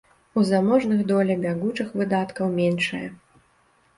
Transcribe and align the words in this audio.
У 0.39 0.43
заможных 0.51 1.03
доля 1.11 1.35
бягучых 1.43 1.91
выдаткаў 2.01 2.45
меншая. 2.61 3.05